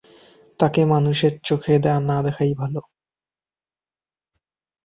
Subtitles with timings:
[0.59, 1.73] তাকে মানুষের চোখে
[2.09, 2.81] না দেখাই ভালো।